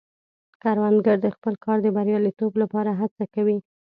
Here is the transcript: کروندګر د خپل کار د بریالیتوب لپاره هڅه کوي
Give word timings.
کروندګر 0.61 1.17
د 1.21 1.27
خپل 1.35 1.53
کار 1.65 1.77
د 1.83 1.87
بریالیتوب 1.95 2.51
لپاره 2.61 2.91
هڅه 2.99 3.23
کوي 3.33 3.57